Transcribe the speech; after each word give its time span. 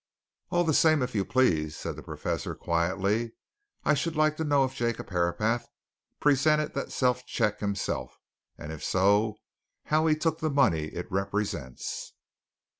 "All 0.49 0.63
the 0.63 0.73
same, 0.73 1.03
if 1.03 1.13
you 1.13 1.23
please," 1.23 1.77
said 1.77 1.95
the 1.95 2.01
Professor 2.01 2.55
quietly, 2.55 3.33
"I 3.85 3.93
should 3.93 4.15
like 4.15 4.35
to 4.37 4.43
know 4.43 4.63
if 4.65 4.73
Jacob 4.73 5.11
Herapath 5.11 5.67
presented 6.19 6.73
that 6.73 6.91
self 6.91 7.23
cheque 7.27 7.59
himself, 7.59 8.19
and 8.57 8.71
if 8.71 8.83
so, 8.83 9.35
how 9.83 10.07
he 10.07 10.15
took 10.15 10.39
the 10.39 10.49
money 10.49 10.85
it 10.85 11.05
represents." 11.11 12.13